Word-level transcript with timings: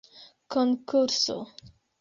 konkurso 0.49 1.37